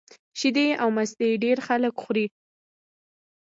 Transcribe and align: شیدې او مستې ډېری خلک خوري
شیدې 0.39 0.67
او 0.81 0.87
مستې 0.95 1.27
ډېری 1.43 1.63
خلک 1.67 1.93
خوري 2.01 2.25